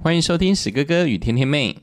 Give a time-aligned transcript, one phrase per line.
[0.00, 1.76] 欢迎收听史哥哥与甜甜妹，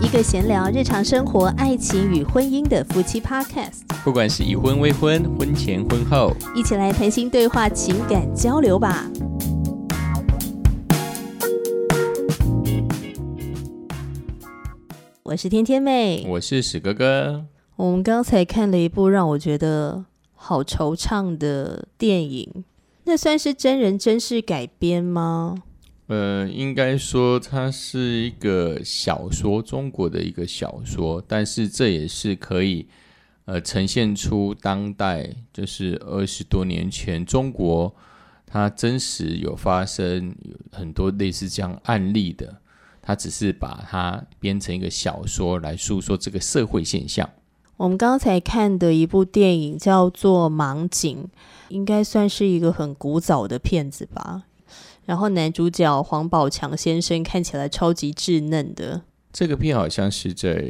[0.00, 9.08] 一个闲聊日常生活、爱情与婚姻的夫妻 Podcast，不管是已婚、未婚、婚前、婚后，一起来谈心对话、情感交流吧。
[15.22, 17.46] 我是天天妹，我是史哥哥。
[17.76, 20.04] 我们刚才看了一部让我觉得
[20.34, 22.64] 好惆怅的电影，
[23.04, 25.62] 那算是真人真事改编吗？
[26.06, 32.86] 呃，应该说它是一个小说，中国的一个小说，但是这也是可以
[33.46, 37.94] 呃呈现出当代，就是二十多年前中国
[38.46, 40.34] 它真实有发生
[40.72, 42.60] 很多类似这样案例的，
[43.00, 47.28] 它只是把它编成一个小说来诉说这个社会现象。
[47.76, 51.24] 我们刚才看的一部电影叫做《盲井》，
[51.68, 54.44] 应该算是一个很古早的片子吧。
[55.04, 59.02] 然后男主角黄宝强先生看起来超级稚嫩的。
[59.32, 60.64] 这个片好像是在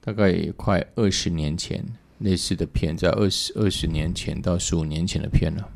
[0.00, 1.84] 大概快二十年前
[2.18, 5.68] 类似的片，在二十二十年前到十五年前的片了。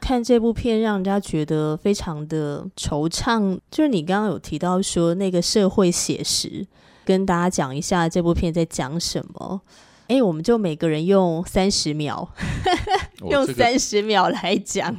[0.00, 3.58] 看这部片，让人家觉得非常的惆怅。
[3.70, 6.66] 就是你刚刚有提到说那个社会写实，
[7.06, 9.62] 跟大家讲一下这部片在讲什么。
[10.08, 12.28] 哎，我们就每个人用三十秒，
[13.30, 14.94] 用三十秒来讲，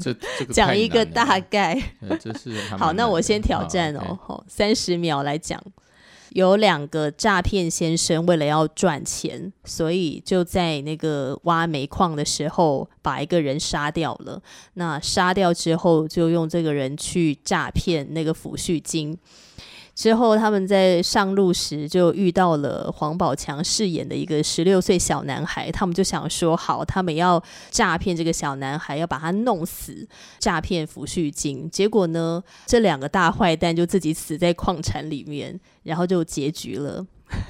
[0.52, 1.82] 讲一个大概。
[2.20, 5.62] 这是好，那我先挑战哦，好，三十秒来讲。
[6.32, 14.40] 有两个诈骗先生，为了要赚钱，所以就在那个挖煤矿的时候，把一个人杀掉了。
[14.74, 19.18] 那杀掉之后，就用这个人去诈骗那个抚恤金。
[19.98, 31.68] 之后，他们在上路时就遇到了黄宝强饰演的一个十六岁小男孩，他们就想说好，他们要诈骗这个小男孩，要把他弄死，诈骗抚恤金。
[31.72, 37.04] 结果呢，这两个大坏蛋就自己死在矿产里面，然后就结局了。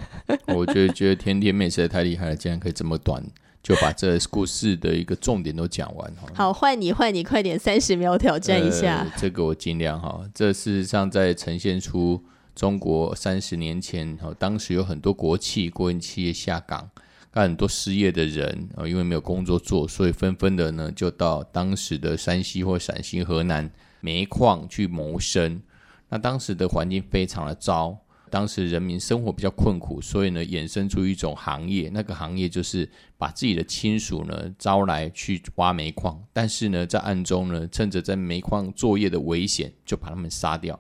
[0.56, 3.22] 我觉得觉得甜甜妹实在太厉害了，竟然可以这么短
[3.62, 6.14] 就把这故事的一个重点都讲完。
[6.34, 9.06] 好，换你，换你，快点，三十秒挑战一下。
[9.18, 10.22] 这个我尽量哈。
[10.34, 12.24] 这事实上在呈现出。
[12.58, 16.90] 中国三十年前，哦，当时有很多国企、国营企业下岗，
[17.30, 23.70] 很多失业的人，哦，因为没有工作做，所以纷纷的呢，就到当时的山西或陕西、河南
[24.02, 25.62] 煤矿去谋生。
[26.10, 27.96] 那当时的环境非常的糟，
[28.32, 32.90] 当时人民生活比较困苦，所以呢，衍生出一种行业，那个行业就是
[33.20, 40.80] 把自己的亲属呢招来去挖煤矿，但是呢，在暗中呢，趁着在煤矿作业的危险，就把他们杀掉。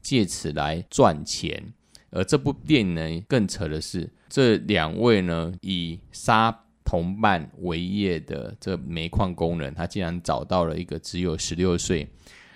[0.00, 1.72] 借此来赚钱，
[2.10, 12.08] 而这部电影呢，更扯的是，这两位呢以杀同伴为业的这煤矿工人，他竟然找到了一个只有十六岁，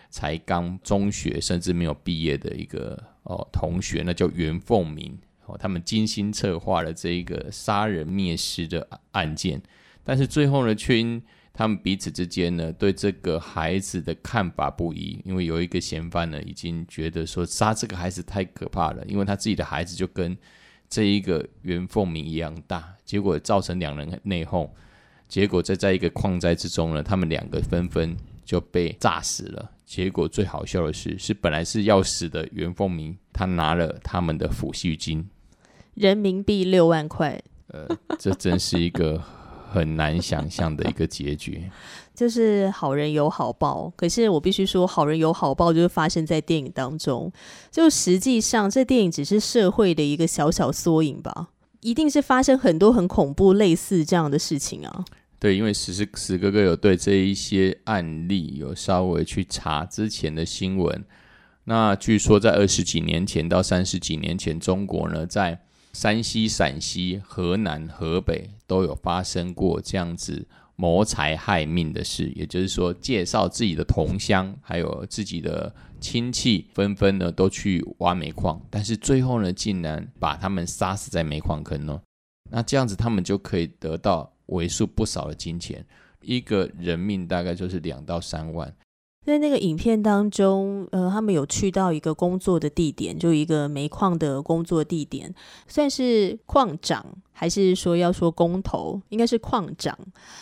[0.08, 9.60] 才刚中学甚至没有毕业的一个哦同学，那叫袁凤鸣哦，他们精心策划了这一个杀人灭尸的案件，
[10.02, 11.22] 但是最后呢，却因
[11.54, 20.34] 他们彼此之间呢，对这个孩子的看法不一，因为有一个嫌犯呢，已经觉得说杀这个孩子太可怕了，因为他自己的孩子就跟
[20.88, 24.70] 这一个袁凤鸣一样大，结果造成两人内讧，
[25.28, 29.72] 结果在在一个矿灾之中呢，他们两个纷纷就被炸死了。
[29.84, 35.28] 结果最好笑的是，是本来是要死的袁凤鸣，他拿了他们的抚恤金，
[35.92, 37.42] 人民币六万块。
[37.66, 37.86] 呃，
[38.18, 39.22] 这真是一个。
[39.72, 41.70] 很难想象的一个结局，
[42.14, 43.90] 就是好人有好报。
[43.96, 47.32] 可是我必须说，好人有好报就是发生在电影当中。
[47.70, 51.48] 就实际上，这电影只是社会的一个小小缩影吧。
[51.80, 55.04] 一定是发生很多很恐怖类似这样的事情啊。
[55.40, 61.04] 对，因为史史史哥哥有对这一些案例有稍微去查之前的新闻。
[61.64, 65.60] 那据说在二十几年前到三十几年前，中国呢在。
[65.92, 82.00] 山西、陕西、河南、河北都有发生过这样子谋财害命的事，也就是说，介绍自己的同乡还有自己的亲戚，纷纷呢都去挖煤矿，但是最后呢，竟然把他们杀死在煤矿坑哦。
[82.50, 85.84] 那这样子，他们就可以得到为数不少的金钱，
[86.22, 88.74] 一个人命大概就是两到三万。
[89.24, 95.32] 在那个影片当中，呃，他们有去到一个工作的地点，就一个煤矿的工作地点，
[95.68, 99.96] 算是矿长，还是说要说工头，应该是矿长。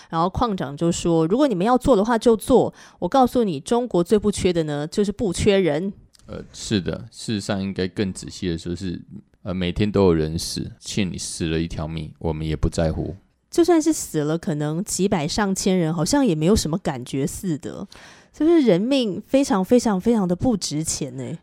[0.09, 2.73] 然后矿长就说：“如果你们要做的话，就做。
[2.99, 5.93] 我告诉你，中国最不缺的呢， 就是不缺人。”
[6.27, 9.03] 呃，是的，事实上应该更仔细的说，是
[9.43, 13.15] 呃，每天都有人死，欠你死了一条命，我们也不在乎。
[13.51, 17.87] 就算是死了，可能几百上千人，好像也没有什么感觉似的。
[18.33, 21.39] 是不是人命非常非常非常的不值钱呢？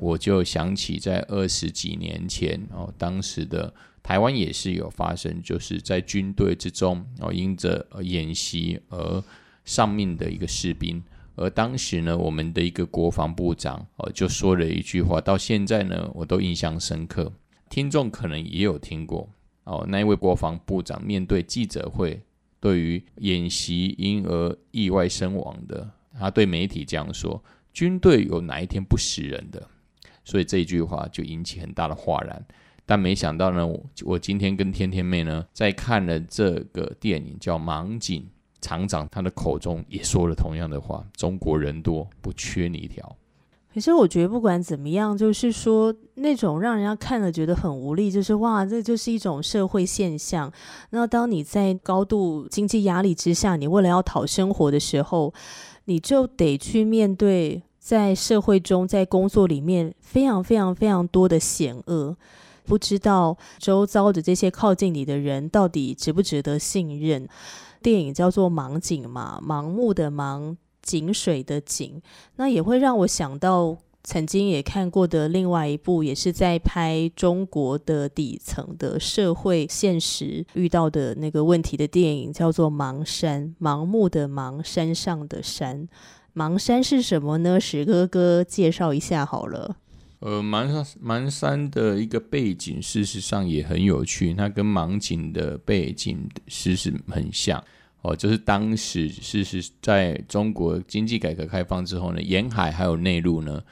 [0.00, 9.22] 我就想起在二十几年前哦，当时的台湾也是有发生，就是在军队之中哦，因着演习而
[9.64, 11.02] 丧命的一个士兵。
[11.34, 17.32] 而当时呢，我们的一个国防部长哦，就说了一句话，到现在呢，我都印象深刻。
[17.70, 19.28] 听众可能也有听过
[19.64, 22.20] 哦，那一位国防部长面对记者会，
[22.60, 27.42] 对于演习因而意外身亡的，他对媒体这样说
[27.72, 29.66] ：“军队有哪一天不死人的？”
[30.24, 32.44] 所以这句话就引起很大的哗然。
[32.84, 33.66] 但没想到呢，
[34.04, 38.22] 我今天跟天天妹呢，在看了这个电影叫《盲井》。
[38.60, 43.16] 厂长他的口中也说了同样的话：“中国人多，不缺你一条。”
[43.74, 50.52] 可是我觉得不管怎么样，就是说那种让人家看了觉得很无力，就是哇，这就是一种社会现象。
[50.90, 55.34] 那当你在高度经济压力之下，你为了要讨生活的时候，
[55.84, 62.16] 你就得去面对在社会中在工作里面非常非常非常多的险恶，
[62.64, 67.28] 不知道周遭的这些靠近你的人到底值不值得信任。
[67.82, 72.00] 电影叫做《盲井》嘛，盲目的盲，井水的井，
[72.36, 83.54] 那也会让我想到曾经也看过的另外一部，也是在拍中国的底层的社会现实遇到的那个问题的电影，叫做《盲山》。
[83.64, 85.88] 盲目的盲，山上的山，
[86.34, 87.60] 盲山是什么呢？
[87.60, 89.76] 史哥哥介绍一下好了。
[90.18, 94.32] 呃，盲山盲山的一个背景，事实上也很有趣。
[94.34, 97.62] 它跟盲井的背景实实很像
[98.02, 103.62] 哦，就是当时事实在中国经济改革开放之后呢，沿海还有内陆呢，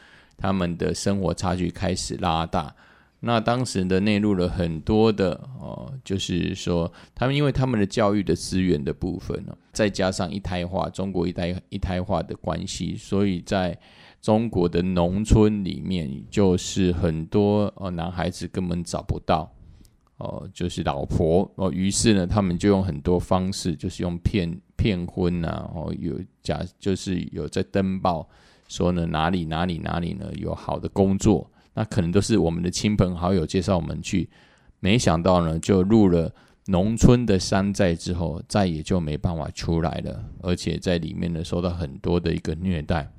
[0.40, 2.74] 他们的生活差距开始拉大。
[3.22, 13.78] 那当时的内陆了很多的哦，就是说他们因为他们的教育的资源的部分呢，再加上一胎化，中国一胎一胎化的关系，所以在
[14.22, 19.52] 中国的农村里面，就是很多呃男孩子根本找不到
[20.16, 28.26] 哦，就是老婆哦，于是呢，他们就用很多方式，就是用骗骗婚啊，哦，有假就是有在登报
[28.70, 34.30] 说呢哪里哪里哪里呢有好的工作，那可能都是我们的亲朋好友介绍我们去，
[34.78, 36.32] 没想到呢就入了
[36.66, 43.10] 农村的山寨之后，再也就没办法出来了，而且在里面呢受到很多的一个虐待。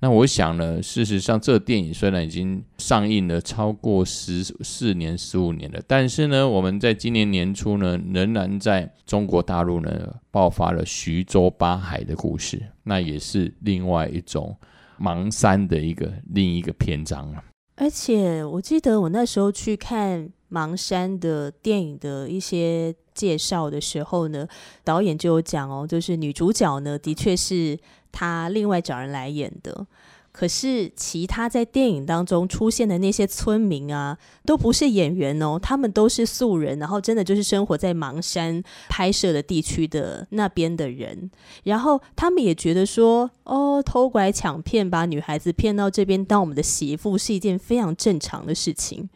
[0.00, 14.56] 那我想呢，事实上，这电影虽然已经上映了超过十四年、十五年了，但是呢，我们在今年年初呢，仍然在中国大陆呢爆发了徐州八海的故事，那也是另外一种
[15.00, 17.44] 盲山的一个另一个篇章啊。
[17.76, 24.46] 而且我记得我那时候去看盲山的电影的一些介绍的时候呢，
[24.82, 27.78] 导演就有讲哦，就是女主角呢，的确是。
[28.10, 29.86] 他另外找人来演的，
[30.30, 41.30] 可是其他在电影当中出现的那些村民啊，都不是演员哦，他们都是素人，然后真的就是生活在芒山拍摄的地区的那边的人，
[41.64, 49.08] 然后他们也觉得说，哦，偷拐抢骗把女孩子骗到这边当我们的媳妇是一件非常正常的事情，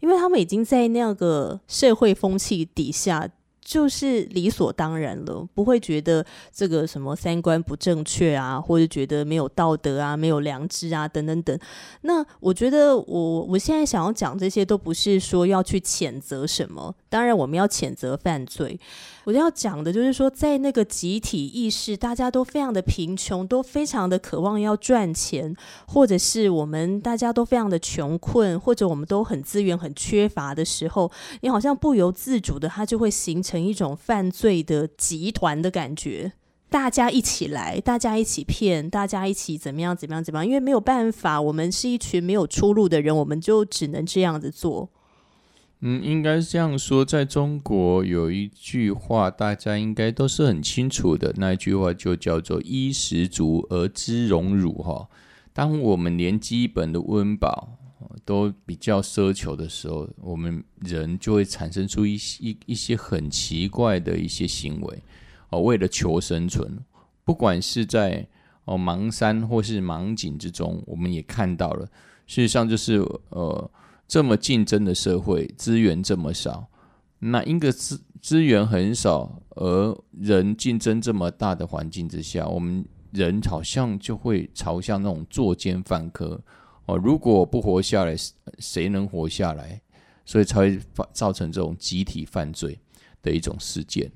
[0.00, 3.28] 因为他们已经在那个社会风气底下。
[3.64, 11.58] 就是理所当然了，不会觉得这个什么三观不正确啊，或者觉得没有道德啊、没有良知啊等等等。
[12.02, 16.94] 那我觉得，我我现在想要讲这些，都不是说要去谴责什么。
[17.12, 18.80] 当然，我们要谴责犯罪。
[19.24, 25.54] 我要讲的就是说，在那个集体意识，大家都非常的贫穷，都非常的渴望要赚钱，
[25.86, 36.32] 或者是我们大家都非常的穷困，或者我们都很资源很缺乏的时候，你好像不由自主的，它就会形成一种犯罪的集团的感觉。
[36.70, 40.46] 大家一起来，大家一起骗，大家一起怎么样怎么样怎么样？
[40.46, 44.88] 因为没有办法，我们是一群没有出路的人，我们就只能这样子做。
[45.84, 47.04] 嗯，应该是这样说。
[47.04, 55.08] 在中国有一句话，大家应该都是很清楚的，那一句话就叫做“衣食足而知荣辱”哈。
[55.52, 57.76] 当我们连基本的温饱
[58.24, 65.02] 都比较奢求的时候，我们人就会产生出一一一些很奇怪的一些行为
[65.50, 65.60] 哦。
[65.60, 66.78] 为了求生存，
[67.24, 68.24] 不管是在
[68.66, 71.86] 哦盲山或是盲井之中，我们也看到了。
[72.28, 73.68] 事实上，就是呃。
[74.12, 76.68] 这么竞争的社会，资源这么少，
[77.18, 86.38] 那一个资资源很少，而人竞争这么大的环境之下，我们人好像就会朝向那种作奸犯科
[86.84, 86.98] 哦。
[86.98, 88.14] 如果不活下来，
[88.58, 89.80] 谁能活下来？
[90.26, 90.78] 所以才会
[91.14, 92.78] 造成这种集体犯罪
[93.22, 94.12] 的一种事件。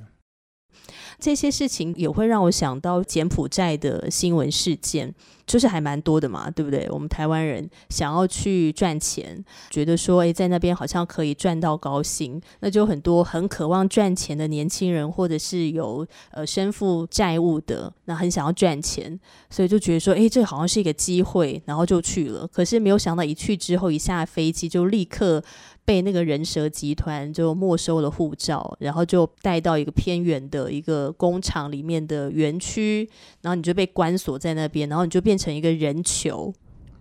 [1.18, 5.14] 这些事情也会让我想到柬埔寨的新闻事件。
[5.46, 6.88] 就是还蛮多的嘛，对不对？
[6.90, 22.44] 我们台湾人想要去赚钱，觉得说，诶，在那边好像可以赚到高薪，那就很多很渴望赚钱的年轻人，或者是有呃身负债务的，那很想要赚钱，所以就觉得说，诶，这好像是一个机会，然后就去了。
[22.48, 25.40] 可是没有想到，一去之后，一下飞机就立刻。
[25.86, 33.08] 被那个人蛇集团就没收了护照，然后就带到一个偏远的一个工厂里面的园区，
[33.40, 36.52] 然后你就被关锁在那边，然后你就变成一个人球。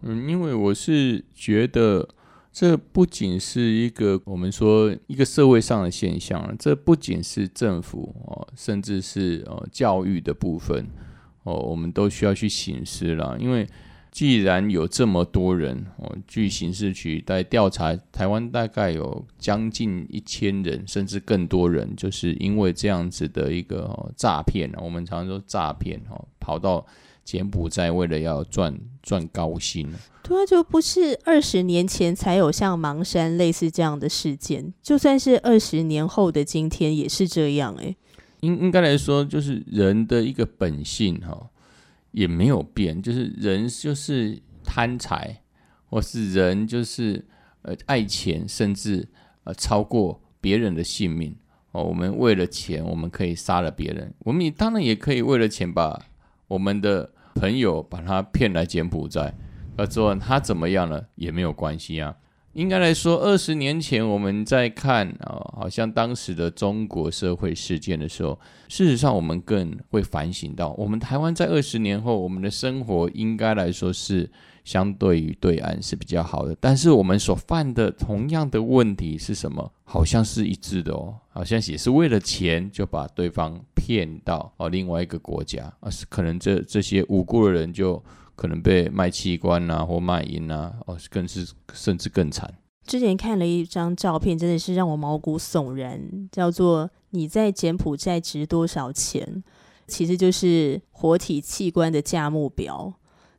[0.03, 2.07] 嗯，因为我是觉得
[2.53, 10.85] 这不仅是一个我们说一个社会上的现象，这不仅是政府哦，甚至是呃教育的部分
[11.43, 13.67] 哦，我们都需要去醒思了，因为。
[14.15, 26.85] 既然有这么多人哦，据刑事局在调查，台湾大概有将近一千人，甚至更多人，就是因为这样子的一个诈骗我们常说诈骗哦，跑到
[27.25, 29.85] 柬埔寨为了要赚赚高薪
[30.23, 37.97] 对啊，就不是二十年前才有像芒山类似这样的事件，就算是二十年后的今天也是这样诶。
[38.39, 41.49] 应应该来说，就是人的一个本性哈。
[42.15, 45.41] 也没有变，就是人就是贪财，
[45.89, 47.25] 或是人就是
[47.63, 49.05] 呃爱钱，甚至
[49.43, 51.35] 呃超过别人的性命
[51.73, 51.83] 哦。
[51.83, 54.13] 我们为了钱，我们可以杀了别人。
[54.19, 56.01] 我们也当然也可以为了钱把
[56.47, 59.33] 我们的朋友把他骗来柬埔寨，
[59.75, 62.15] 而之后他怎么样了也没有关系啊。
[62.55, 74.31] 应该来说，二十年前我们在看啊，好像当时的中国社会事件的时候，事实上我们更会反省到，我们台湾在二十年后，我们的生活应该来说是
[74.63, 79.69] 相对于对岸是比较好的，但是我们所犯的同样的问题是什么？
[79.83, 88.01] 好像是一致的哦，好像也是为了钱就把对方骗到哦另外一个国家，而是可能这这些无辜的人就。
[88.35, 92.53] 可能被卖器官啊，或卖淫啊，哦，更是甚至更惨。
[92.85, 99.43] 之前看了一张照片，真的是让我毛骨悚然，叫做“你在柬埔寨值多少钱”，
[99.87, 102.93] 其实就是活体器官的价目表。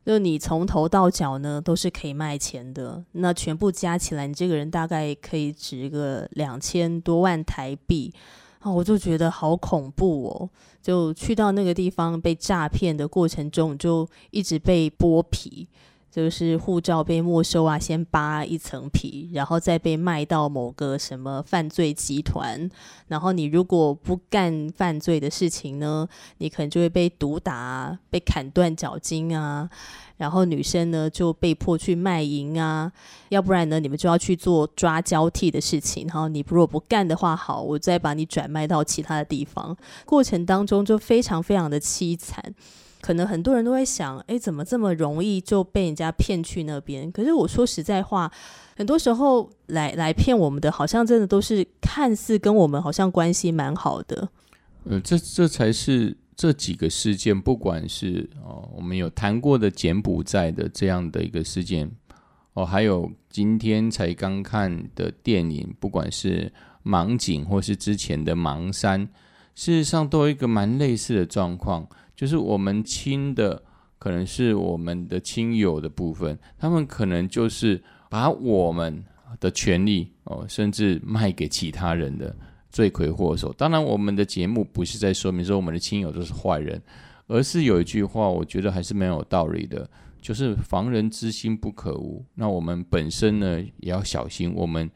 [0.04, 3.04] 就你从头到脚呢，都是可以卖钱的。
[3.12, 8.14] 那全部加起来，你这个人大概可以值个两千多万台币。
[8.60, 10.50] 啊，我就觉得好恐怖哦！
[10.82, 15.68] 就去到那个地方被诈骗的过程中，就一直被剥皮，
[16.16, 22.70] 就是护照被没收啊，先扒一层皮，然后再被卖到某个什么犯罪集团。
[23.08, 26.08] 然后你如果不干犯罪的事情呢，
[26.38, 29.68] 你可能就会被毒打、被砍断脚筋啊。
[30.16, 32.90] 然后女生呢就被迫去卖淫啊，
[33.28, 36.06] 要不然呢你们就要去做抓交替的事情。
[36.06, 39.76] 然后你如果不干的话，好，我再把你转卖到其他的地方。
[40.06, 42.42] 过程当中就非常非常的凄惨。
[43.06, 47.12] 可能很多人都会想，哎，怎么这么容易就被人家骗去那边？
[47.12, 48.32] 可是我说实在话，
[48.76, 54.28] 很多时候来来骗我们的，好像真的都是看似跟我们好像关系蛮好的。
[54.84, 56.16] 呃，这这才是。
[56.38, 61.90] 这几个事件，不管是哦，我们有谈过的柬埔寨的这样的一个事件，
[62.52, 66.52] 哦，还有今天才刚看的电影，不管是
[66.84, 69.08] 盲井或是之前的盲山，
[69.54, 73.62] 事实上都有一个蛮类似的状况，就是我们亲的
[73.98, 77.80] 可能是我们的亲友的部分，他们可能就是
[78.10, 79.04] 把我们
[79.38, 82.34] 的权利哦，甚至卖给其他人的。
[82.68, 83.50] 罪魁祸首。
[83.54, 86.82] 当然，我们的节目不是在说明说我们的亲友都是坏人，
[87.26, 89.88] 而是有一句话，我觉得还是蛮有道理的，
[90.20, 92.22] 就是防人之心不可无。
[92.34, 94.52] 那我们本身呢，也要小心。
[94.54, 94.90] 我们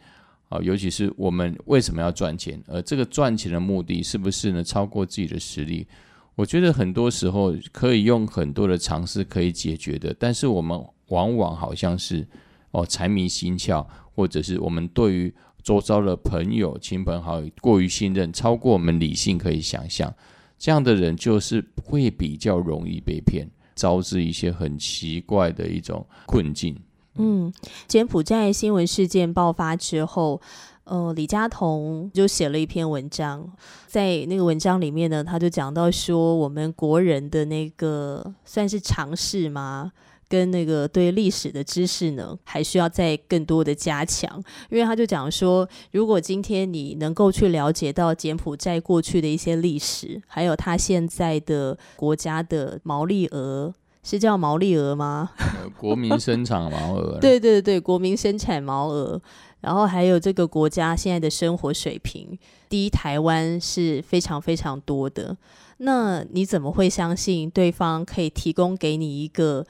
[0.51, 2.63] 啊，尤其是我们为什么要赚钱？
[2.67, 4.63] 而这个赚钱的目的是不是呢？
[4.63, 5.87] 超过自己的实力？
[6.35, 12.27] 我觉得很多时候可以用很多的尝试可以解决的，但是我们往往好像是
[12.71, 15.35] 哦财迷心窍，或者是我们对于。
[15.63, 20.11] 周遭的朋友、亲朋好友过于信任，超过我们理性可以想象，
[20.59, 26.75] 这样的人就是会比较容易被骗，招致一些很奇怪的一种困境。
[27.17, 27.53] 嗯，
[27.87, 30.41] 柬埔寨新闻事件爆发之后，
[30.91, 33.49] 呃，李佳彤就写了一篇文章，
[33.87, 39.93] 在那个文章里面呢，他就讲到说，我们国人的那个算是尝试吗？
[40.29, 44.43] 跟那个对历史的知识呢，还需要再更多的加强。
[44.69, 55.31] 因为他就讲说，如果今天你能够去了解到柬埔寨过去的一些历史，还有他现在的国家的毛利额是叫毛利鹅吗？
[55.77, 57.19] 国民生产毛鹅。
[57.21, 59.21] 对对对，国民生产毛鹅。
[59.61, 62.39] 然后还有这个国家现在的生活水平
[62.71, 65.37] 低台湾是非常非常多的。
[65.77, 69.67] 那你怎么会相信对方可以提供给你一个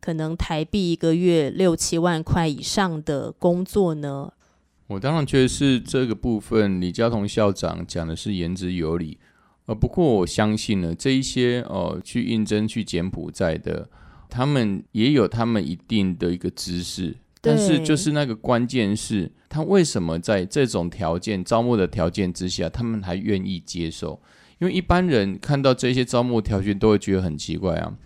[0.00, 4.32] 可能台币一个月六七万块以上的工作呢？
[4.86, 9.18] 我当然觉得是这个部分，李嘉彤校长讲的是言之有理。
[9.66, 13.88] 呃，不过我相信呢，这一些呃去应征去柬埔寨的，
[14.28, 24.20] 他们也有他们一定的一个知识，但是就是那个关键是，他为什么在这种条件招募的条件之下，他们还愿意接受？
[24.58, 27.96] 因为一般人看到这些招募条件都会觉得很奇怪啊，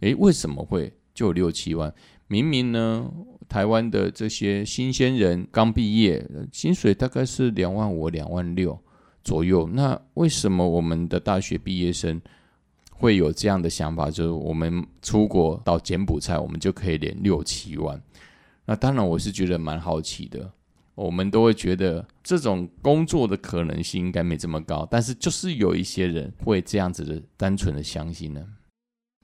[0.00, 1.92] 诶，为什么会就六七万？
[2.28, 3.10] 明明呢，
[3.48, 8.78] 台湾的这些新鲜人刚毕业，薪水大概是两万五、两万六
[9.26, 12.22] 左右，那为什么我们的大学毕业生
[12.92, 14.08] 会有这样的想法？
[14.08, 18.00] 就是我们出国到柬埔寨，我们就可以连六七万？
[18.64, 20.48] 那当然，我是觉得蛮好奇的。
[20.94, 28.40] 我们都会觉得这种工作的可能性应该没这么高，但是就是有一些人会这样子的单纯的相信呢。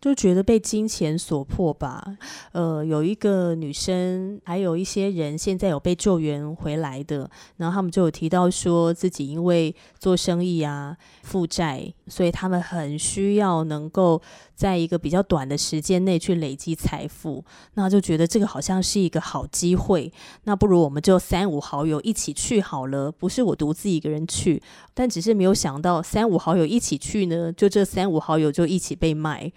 [0.03, 2.05] 就觉得被金钱所迫吧。
[2.51, 14.21] 呃，有一个女生，还有一些人现在有被救援回来的，然后他们就有提到说自己因为做生意啊负债，所以他们很需要能够
[14.57, 17.45] 在一个比较短的时间内去累积财富。
[17.75, 24.61] 那就觉得这个好像是一个好机会，那不如我们就三五好友一起去好了，不是我独自一个人去。
[24.95, 29.53] 但只是没有想到三五好友一起去呢，就这三五好友就一起被卖。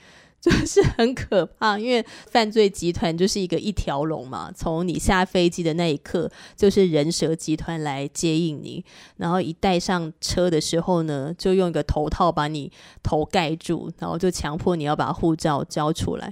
[0.52, 4.52] 就是很可怕，因为犯罪集团就是一个一条龙嘛。
[4.56, 8.86] 从你下飞机的那一刻，就是人蛇集团来接应你，
[9.18, 12.72] 然后一带上车的时候呢，就用一个头套把你
[13.02, 16.32] 头盖住，然后就强迫你要把护照交出来。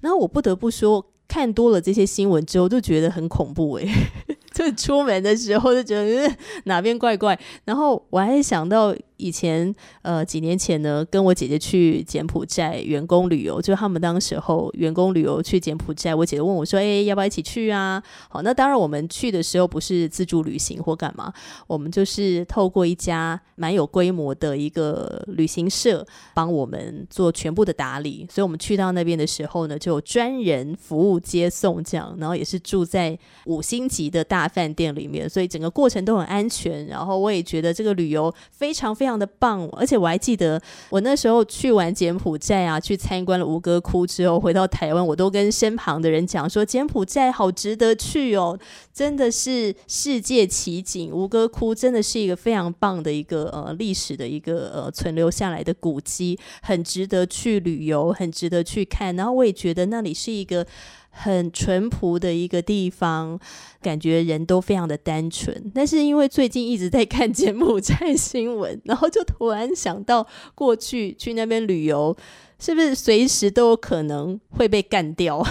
[0.00, 3.88] 然后我不得不说，看多了这些新闻之后，就觉得很恐怖诶。
[4.52, 8.92] 就出门的时候就觉得哪边怪怪，然后我还想到。
[9.22, 21.32] 以前呃几年前呢，跟我姐姐去柬埔寨员工旅游，就他们当时候员工旅游去柬埔寨，我姐姐问我说：“哎，要不要一起去啊？”好，那当然我们去的时候不是自助旅行或干嘛，
[21.68, 33.16] 我们就是透过一家蛮有规模的一个旅行社帮我们做全部的打理，所以我们去到那边的时候呢，就专人服务接送这样，然后也是住在
[33.46, 36.86] 五星级的大饭店里面，所以整个过程都很安全。
[36.88, 39.11] 然后我也觉得这个旅游非常非常。
[39.12, 48.58] 非常的棒，而且我还记得我那时候去完柬埔寨啊，去参观了吴哥窟之后，回到台湾，我都跟身旁的人讲说，柬埔寨好值得去哦，
[48.90, 51.12] 真的是世界奇景。
[51.12, 59.14] 吴哥窟真的是一个非常棒的一个呃历史的一个呃存留下来的古迹，很值得去旅游，很值得去看。
[59.14, 60.66] 然后我也觉得那里是一个。
[61.14, 63.38] 很淳朴的一个地方，
[63.82, 65.70] 感觉人都非常的单纯。
[65.74, 72.16] 但是因为最近一直在看柬埔寨新闻，然后就突然想到过去去那边旅游，
[72.58, 75.44] 是不是随时都有可能会被干掉？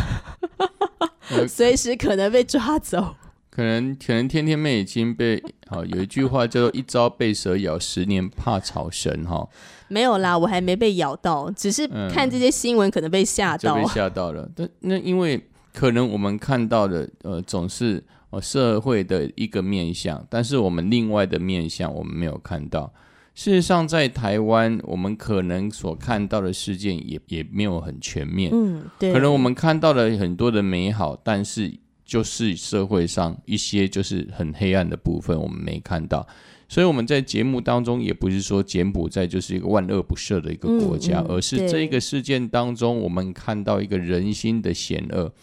[1.47, 3.15] 随时可能被抓走？
[3.52, 9.47] 可能可能天天妹已经被好有一句话叫做“一朝被蛇咬，十年怕草绳”哈。
[9.89, 14.50] 没有啦，我还没被咬到，只是看这些新闻可能被吓到，被吓到了。
[14.56, 15.39] 但那因为。
[15.74, 22.94] 可能我们看到的，呃，总是呃社会的一个面相，但是我们另外的面相我们没有看到。
[23.34, 28.52] 事实上，在台湾，我们可能所看到的事件也也没有很全面。
[28.54, 29.14] 嗯，对。
[29.14, 36.28] 可能我们看到了很多的美好，但是就是社会上一些就是很黑暗的部分，我们没看到。
[36.68, 45.34] 所以我们在节目当中也不是说柬埔寨就是一个万恶不赦的一个国家，而是这个事件当中我们看到一个人心的险恶。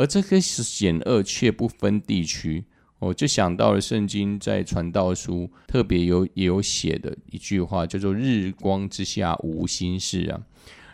[0.00, 2.64] 而这个险恶却不分地区，
[2.98, 10.40] 我就想到了圣经在传道书特别有也有写的一句话，叫做“日光之下无心事”啊。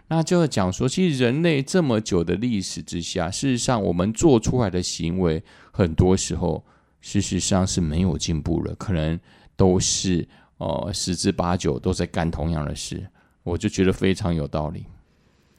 [0.08, 5.40] 那就是讲说，其实人类这么久的历史之下，事实上我们做出来的行为，
[5.70, 6.64] 很多时候
[7.00, 9.16] 事实上是没有进步了，可能
[9.54, 10.26] 都是
[10.58, 13.06] 呃十之八九都在干同样的事。
[13.44, 14.84] 我就觉得非常有道理。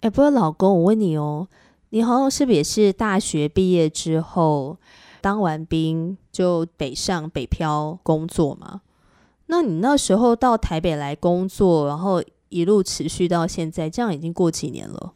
[0.01, 1.47] 哎，不过老公，我问你哦。
[1.89, 4.77] 你好像是不是也是大学毕业之后
[5.21, 8.81] 当完兵就北上北漂工作嘛？
[9.47, 15.13] 那你那时候到台北来工作，然后一路持续到现在，这样已经过几年了？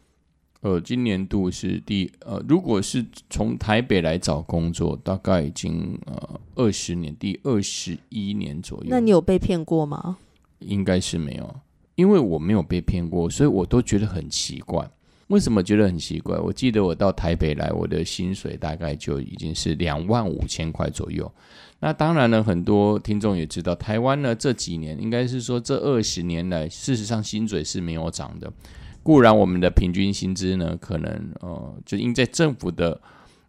[0.61, 8.85] 呃，今年度是第呃，如果是从台北来找工作，大概已经呃二十年，第二十一年左右。
[8.87, 10.17] 那你有被骗过吗？
[10.59, 11.55] 应该是没有，
[11.95, 14.89] 因为我没有被骗过，所以我都觉得很奇怪。
[15.31, 16.37] 为什么觉得很奇怪？
[16.37, 21.31] 我记得我到台北来，我的薪水大概就已经是两万五千块左右。
[21.79, 28.51] 那当然了，很多听众也知道，台湾呢这几年应该是说这二十年来，事实上薪水是没有涨的。
[29.01, 33.01] 固然我们的平均薪资呢，可能呃，就因在政府的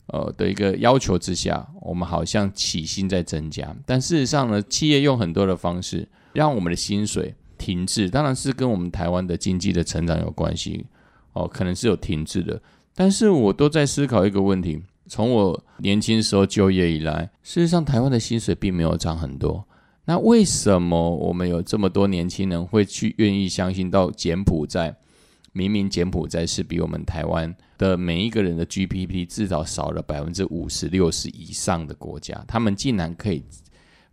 [0.06, 10.86] 呃的一个要求之下，我们好像起薪在增加，但事实上呢，企业用很多的方式让我们的薪水停滞，当然是跟我们台湾的经济的成长有关系
[11.32, 12.60] 哦，可能是有停滞的。
[12.94, 14.82] 但是我都在思考一个问题。
[15.08, 19.66] 从我年轻时候就业以来，事实上台湾的薪水并没有涨很多。
[20.04, 24.94] 那为什么我们有这么多年轻人会去愿意相信到柬埔寨？
[25.52, 33.44] 明明柬埔寨是比我们台湾的每一个人的 GDP 至少少了百分之五十六十以上的国家，他们竟然可以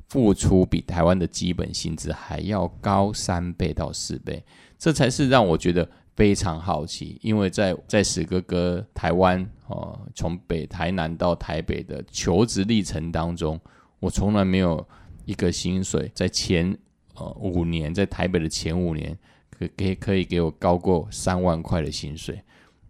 [0.10, 4.44] 付出比台湾的基本薪资还要高三倍到四倍，
[4.78, 5.88] 这才是让我觉得。
[6.20, 13.58] 非常好奇，因为在在史哥哥台湾哦，从北台南到台北的求职历程当中，
[14.02, 14.86] 我从来没有
[15.24, 16.78] 一个薪水在前
[17.16, 19.18] 呃五年在台北的前五年
[19.50, 22.44] 可给可以给我高过三万块的薪水，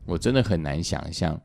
[0.07, 1.39] 我真的很难想象。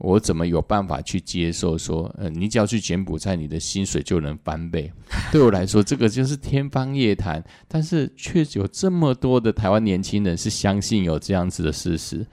[0.00, 4.90] 我怎么有办法去接受说，呃，你只要去柬埔寨，你的薪水就能翻倍？
[5.30, 7.44] 对我来说，这个就是天方夜谭。
[7.68, 12.26] 但是，却有这么多的台湾年轻人是相信有这样子的事实，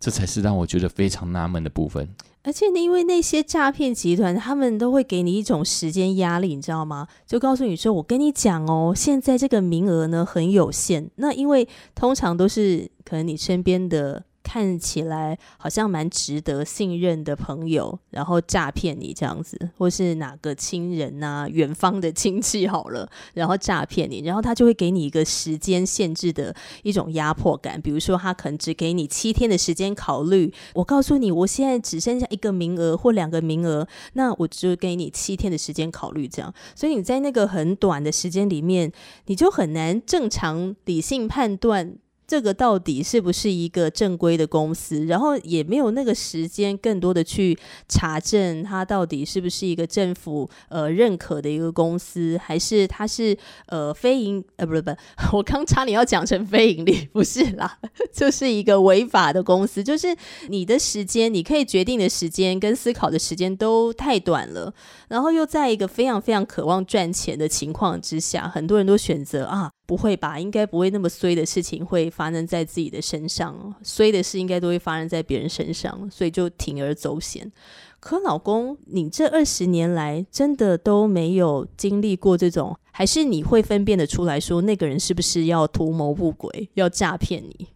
[0.00, 2.08] 这才是让我觉得非常纳闷的部分。
[2.42, 7.06] 而且呢，因为那些诈骗集团，他们都会给你一种时间压力，你知道吗？
[7.26, 14.24] 就告诉你说：“我跟你讲哦，现在这个名额呢很有限。”那因为通常都是可能你身边的。
[14.42, 27.80] 看起来好像蛮值得信任的朋友，然后诈骗你这样子，或是哪个亲人呐、远方的亲戚好了，然后诈骗你，然后他就会给你一个时间限制的一种压迫感。
[27.80, 30.52] 比如说，他可能只给你七天的时间考虑。
[30.74, 36.26] 我告诉你，我现在只剩下一个名额或两个名额，那我就给你七天的时间考虑。
[36.26, 38.90] 这样，所以你在那个很短的时间里面，
[39.26, 41.96] 你就很难正常理性判断。
[42.30, 45.04] 这个到底是不是一个正规的公司？
[45.06, 54.96] 然后也没有那个时间，更多的去查证它到底是不是一个政府呃认可的一个公司，还是它是呃非营呃不是不是，
[55.34, 57.76] 我刚差点要讲成非盈利，不是啦，
[58.14, 59.82] 就是一个违法的公司。
[59.82, 60.14] 就是
[60.46, 64.72] 你的时间，你可以决定的时间跟思考的时间都太短了，
[65.08, 69.72] 然后又在一个非常非常渴望赚钱的情况之下，很多人都选择啊。
[69.90, 70.38] 不会吧？
[70.38, 77.50] 应该不会那么衰的事情会发生在自己的身上，衰的事应该都会发生在别人身上，所以就铤而走险。
[77.98, 87.66] 可老公，你这二十年来真的都没有经历过这种，还是你会分辨得出来说那个人是不是要图谋不轨，要诈骗你？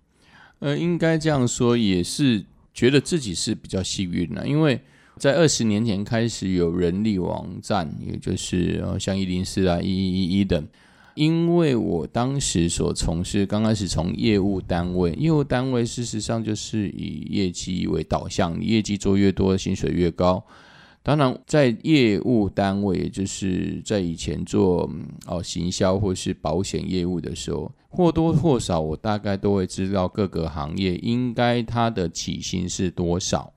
[0.60, 4.80] 呃，应该这样说，也是觉得自己是比较幸运的，因为
[5.18, 10.64] 在二十年前开始有人力网站，也就是像一零四啊、一一一一等。
[11.14, 20.44] 因为我当时所从事，刚开始从业务单位，业务单位事实上就是以业绩为导向，业绩做越多，薪水越高。
[21.02, 24.90] 当然，在业务单位，也就是在以前做
[25.26, 33.52] 哦行销或是保险业务的时候，或多或少我大概都会知道各个行业应该它的起薪是多少。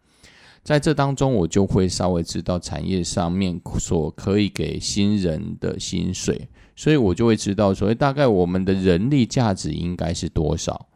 [0.61, 6.49] 在这当中，我就会稍微知道产业上面所可以给新人的薪水。
[6.77, 10.87] 所以我就会知道，所以大概我们的人力价值应该是多少，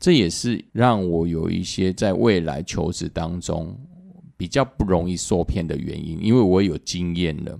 [0.00, 3.78] 这也是让我有一些在未来求职当中
[4.36, 7.56] 比较不容易受骗的原因，因为我有经验了。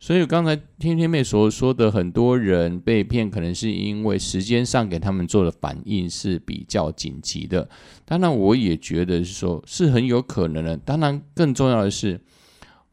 [0.00, 7.66] 所以刚才天天妹所说的，很多人被骗，可能是因为时间上给他们做的反应是比较紧急的。
[8.04, 10.76] 当然，我也觉得是说是很有可能的。
[10.78, 12.20] 当然，更重要的是。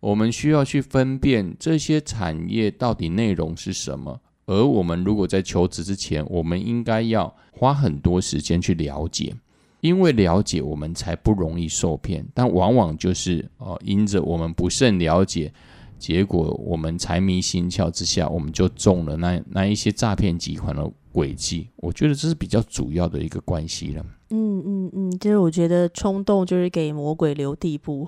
[0.01, 9.33] 我们需要去分辨这些产业到底内容是什么，而我们如果在求职之前，我们应该要花很多时间去了解，
[9.79, 12.25] 因为了解我们才不容易受骗。
[12.33, 15.53] 但往往就是哦，因着我们不甚了解，
[15.99, 21.67] 结果我们财迷心窍之下，我们就中了那那一些诈骗集团的诡计。
[21.75, 24.03] 我觉得这是比较主要的一个关系了。
[24.31, 28.07] 嗯嗯嗯，就是我觉得冲动就是给魔鬼留地步。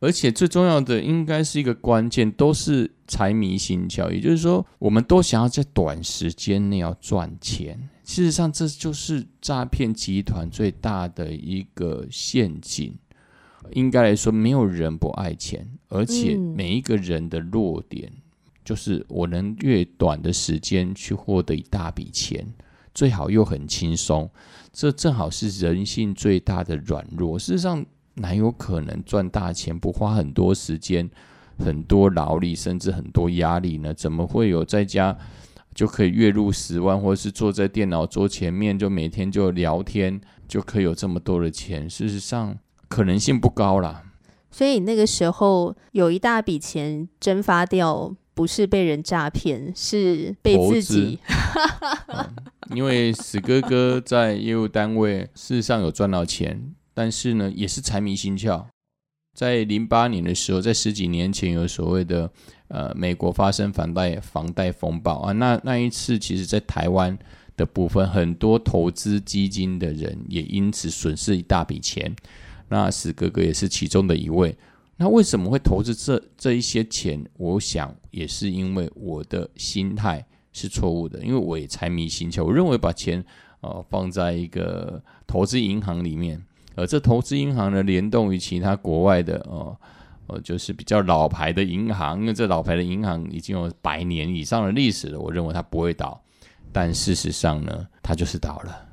[0.00, 7.88] 而且最重要的应该是一个关键，都是财迷心窍，也就是说，我们都想要在短时间内要赚钱。
[8.04, 12.94] 事实上，这就是诈骗集团最大的一个陷阱。
[13.72, 18.10] 应该来说，没有人不爱钱，而且每一个人的弱点
[18.64, 22.46] 就是我能越短的时间去获得一大笔钱。
[22.92, 24.28] 最好又很轻松，
[24.72, 27.38] 这正好是人性最大的软弱。
[27.38, 31.08] 事实上，哪有可能赚大钱不花很多时间、
[31.58, 33.92] 很多劳力，甚至很多压力呢？
[33.94, 35.16] 怎么会有在家
[35.74, 41.88] 就可以月入十万，或者是坐在电脑桌前面就每天就聊天就可以有这么多的钱？
[41.88, 44.04] 事实上，可能性不高啦。
[44.50, 48.14] 所以那个时候有一大笔钱蒸发掉。
[48.32, 51.18] 不是被人诈骗，是被自己。
[52.74, 58.62] 因为史哥哥在业务单位事实上有赚到钱，但是呢，也是财迷心窍。
[59.34, 62.30] 在零八年的时候，在十几年前有所谓的
[62.68, 67.18] 呃，美国发生房贷房贷风暴啊，那那一次，其实在台湾
[67.56, 72.14] 的部分，很多投资基金的人也因此损失一大笔钱。
[72.68, 74.54] 那史哥哥也是其中的一位。
[74.98, 77.24] 那为什么会投资这这一些钱？
[77.38, 82.44] 我想也是因为我的心态是错误的，因为我也财迷心窍。
[82.44, 83.24] 我认为把钱
[83.62, 89.76] 呃放在一个投资银行里面，而这投资银行呢联动于其他国外的呃
[90.28, 96.20] 呃就是比较老牌的银行，因为这老牌的银行已经有百年以上的历史了，我认为它不会倒。
[96.72, 98.88] 但事实上呢，它就是倒了。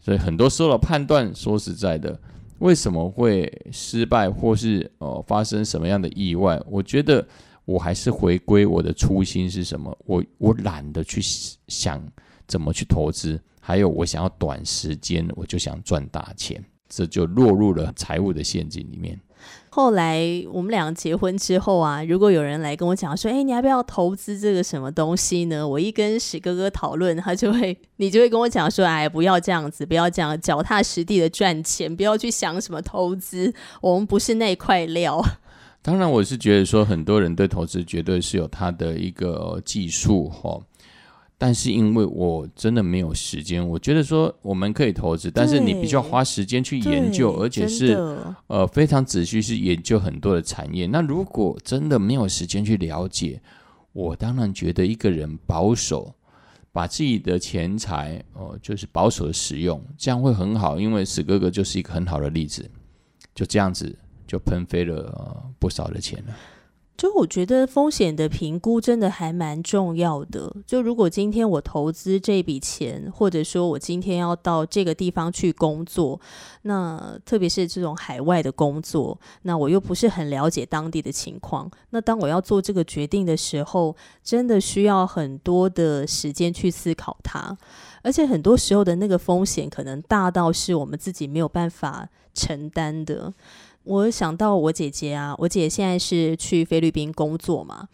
[0.00, 2.18] 所以很多时候的判断，说实在的。
[2.58, 6.58] 为什么会失败，或是呃发生什么样的意外？
[6.66, 7.22] 我觉得
[7.66, 9.94] 我还是回归我的初心是什么？
[10.06, 11.20] 我我懒得去
[11.68, 12.02] 想
[12.48, 19.20] 怎么去投资，还有我想要短时间我就想赚大钱，这就落入了财务的陷阱里面。
[19.68, 25.68] 后来我们两个结婚之后啊，如果有人来跟我讲说，哎，你要不要投资这个什么东西呢？
[25.68, 35.22] 我一跟史哥哥讨论，他就会， 你就会跟我讲说，哎，不要这样子，不要这样，脚踏实地的赚钱，不要去想什么投资，我们不是那块料。
[35.82, 40.58] 当然，我是觉得说，很多人对投资绝对是有他的一个技术哈。
[41.38, 47.92] 但是因为我真的没有时间，我觉得说我们可以投资，但是你必须要花时间去研究，而且是
[48.46, 50.86] 呃非常仔细去研究很多的产业。
[50.86, 53.40] 那如果真的没有时间去了解，
[53.92, 56.14] 我当然觉得一个人保守，
[56.72, 60.80] 把自己的钱财哦就是保守的使用，这样会很好。
[60.80, 62.66] 因为史哥哥就是一个很好的例子，
[63.34, 63.94] 就这样子
[64.26, 66.34] 就喷飞了不少的钱了。
[66.96, 70.50] 就我觉得风险的评估真的还蛮重要的。
[70.66, 76.18] 就如果今天我投资这笔钱，或者说我今天要到这个地方去工作，
[76.62, 81.70] 那特别是这种海外的工作，那我又不是很了解当地的情况。
[81.90, 87.56] 那当我要做这个决定的时候，真的需要很多的时间去思考它，
[88.02, 93.34] 而且很多时候的那个风险可能大到是我们自己没有办法承担的。
[93.86, 97.88] 我想到我姐姐啊，我姐现在是去菲律宾工作嘛，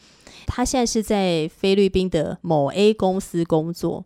[0.47, 4.05] 她现在是在菲律宾的某 A 公司工作。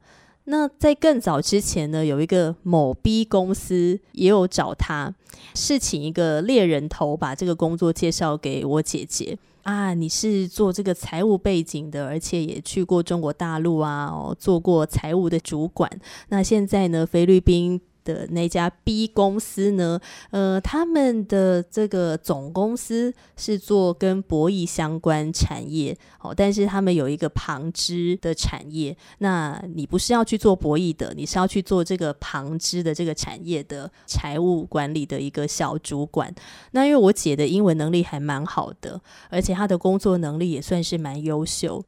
[0.48, 5.14] 那在更早之前呢，有一个某 B 公司也有找她，
[5.54, 9.94] 是请一个猎人头把这个工作介绍给我姐姐啊。
[9.94, 15.88] 你是做这个财务背景的，而且也去过中国大陆啊，做过财务的主管。
[16.30, 17.80] 那现在呢，菲律宾。
[18.06, 20.00] 的那家 B 公司呢？
[20.30, 28.96] 呃，他们的这个总公司是做跟博弈相关产业，哦，但是他们有一个旁支的产业。
[29.18, 36.32] 那你不是要去做博弈的，你是要去做这个旁支的这个产业的财务管理的一个小主管。
[36.70, 41.84] 那因为我姐的英文能力还蛮好的，而且她的工作能力也算是蛮优秀。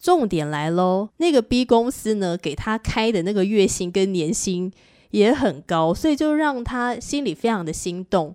[0.00, 4.72] 重点来喽，那个 B 公司呢，给他开的那个月薪跟年薪。
[5.10, 8.34] 也很高，所以就让他心里非常的心动。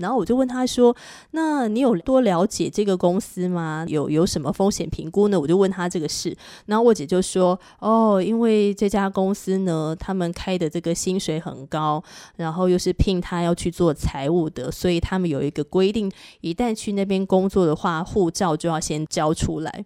[0.00, 0.96] 然后我就问他说
[1.32, 3.84] ：“那你有多了解这个公司吗？
[3.86, 6.34] 有有什么风险评估呢？”我就问他这个事。
[6.64, 12.02] 然后我姐就说：“哦，因为这家公司呢，他们开的这个薪水很高，
[12.36, 19.84] 然后又是聘他要去做财务的，所以他们有一个规定，一旦去那边工作的话，护照就要先交出来。”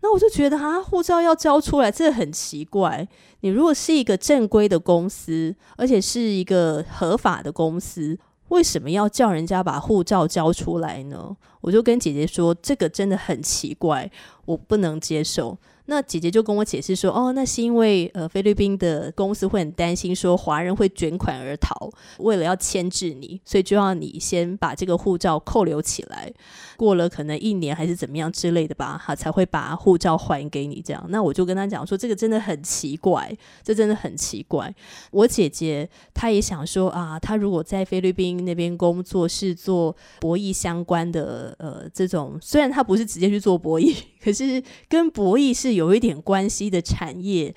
[0.00, 3.06] 那我就觉得啊，护照要交出来，这很奇怪。
[3.40, 11.36] 你如果是一个正规的公司，而且是一个合法的公司，为什么要叫人家把护照交出来呢？
[11.60, 14.10] 我就跟姐姐说，这个真的很奇怪，
[14.44, 15.58] 我不能接受。
[15.90, 26.30] 那姐姐就跟我解释说，哦，那是因为呃菲律宾的公司会很担心说华人会卷款而逃，为了要牵制你，所以就要你先把这个护照扣留起来，
[26.76, 30.82] 过了可能一年还是怎么样之类的吧，哈，才会把护照还给你。
[30.82, 34.70] 这样，那我就跟他讲说，这个真的很奇怪，这真的很奇怪。
[35.10, 45.77] 我姐姐她也想说啊，她如果在菲律宾那边工作是做博弈相关的，呃，这种虽然她不是直接去做博弈，可是跟博弈是。
[45.78, 47.54] 有一点关系的产业，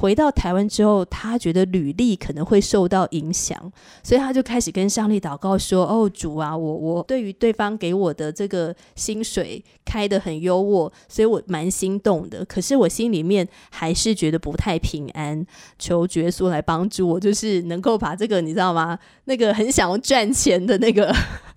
[0.00, 3.60] 回到台湾之后，他觉得履历可能会受到影响，
[4.00, 12.44] 所以他就开始跟上帝祷告说：“哦，主啊，我我对于对方给我的这个薪水开的很优渥，所以我蛮心动的。
[12.44, 15.44] 可是我心里面还是觉得不太平安，
[15.80, 18.96] 求耶稣来帮助我，就是能够把这个你知道吗？
[19.24, 21.12] 那个很想要赚钱的那个，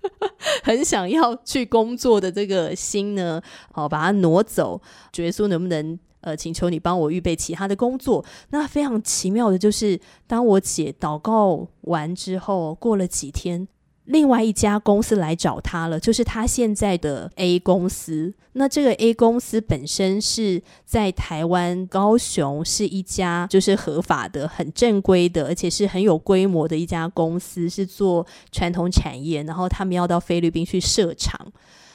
[0.64, 3.40] 很想要去工作的这个心呢，
[3.74, 4.80] 哦，把它挪走。
[5.18, 8.24] 耶稣能不能？”呃，请求你帮我预备其他的工作。
[8.50, 13.68] 那非常奇妙的就是，当我姐祷告完之后，过了几天，
[14.06, 18.34] 另外一家公司来找他了，就是他现在的 A 公司。
[18.54, 29.42] 那这个 A 公司本身是在台湾高雄是一家就是合法的、很正规的，而且是很有规模的一家公司，是做传统产业。
[29.44, 31.50] 然后他们要到菲律宾去设厂，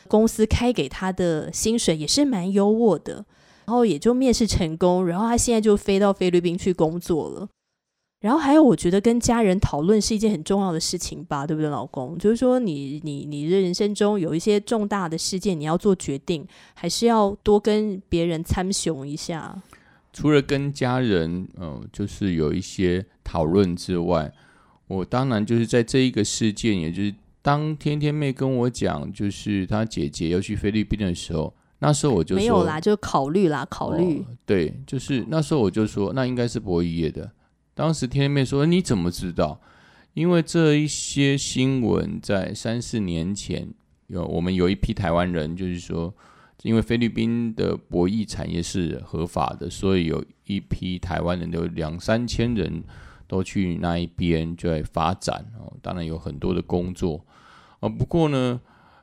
[0.08, 3.24] 公司开给他的薪水也是蛮优渥的。
[3.67, 7.49] 然后也就面试成功，然后他现在就飞到菲律宾去工作了。
[8.21, 12.17] 然后还有，我觉得跟家人讨论是一件很重要的事情吧，对不对，老公？
[12.17, 19.62] 就是说，你你你的人生中有一些重大的事件，你要做决定，还是要多跟别人参雄一下。
[20.13, 24.32] 除了跟家人，嗯，就是有一些讨论之外，
[24.88, 31.53] 我当然就是在这一个事件，也就是当天天妹跟我讲，就是她姐姐要去菲律宾的时候。
[31.80, 34.26] 那时候我就没有啦，就考虑啦，考虑。
[34.48, 37.32] 对，就是那时候我就说，那应该是博弈业的。
[37.76, 39.62] 当时天天妹说：“你怎么知道？”
[40.16, 43.70] 因为这一些新闻在三四年前
[44.08, 46.12] 有，我们有一批台湾人，就是说，
[46.63, 52.84] 因为菲律宾的博弈产业是合法的，所以有一批台湾人，有两三千人
[53.28, 55.72] 都去那一边就在发展哦。
[55.84, 57.24] 当然有很多的工作
[57.82, 58.60] 啊，不过呢。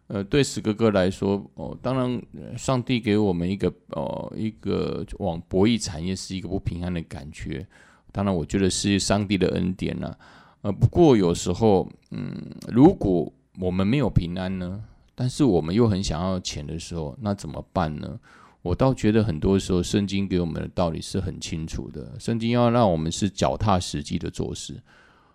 [0.06, 2.22] 呃，对史哥哥来说，哦，当然，
[2.58, 7.66] 上帝给我们一个，哦，一个往博弈产业是一个不平安的感觉。
[8.12, 10.18] 当然，我觉得是上帝的恩典了。
[10.60, 12.32] 呃，不过有时候，嗯，
[12.68, 14.82] 如果我们没有平安呢，
[15.14, 18.18] 但是我们又很想要钱的时候，那怎么办呢？
[18.60, 22.18] 我倒觉得很多时候，圣经给我们的道理是很清楚的。
[22.18, 24.80] 圣经要让我们是脚踏实地的做事。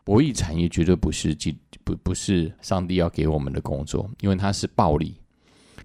[0.09, 1.37] 博弈产业绝对不是
[1.83, 5.13] 不不是上帝要给我们的工作，因为它是暴利。